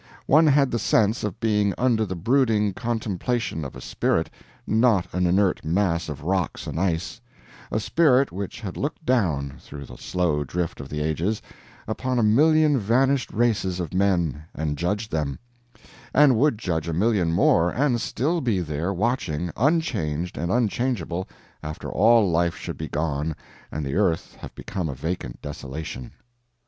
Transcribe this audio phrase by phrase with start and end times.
[0.25, 4.31] One had the sense of being under the brooding contemplation of a spirit,
[4.65, 7.21] not an inert mass of rocks and ice
[7.71, 11.39] a spirit which had looked down, through the slow drift of the ages,
[11.87, 15.37] upon a million vanished races of men, and judged them;
[16.15, 21.27] and would judge a million more and still be there, watching, unchanged and unchangeable,
[21.61, 23.35] after all life should be gone
[23.71, 26.09] and the earth have become a vacant desolation.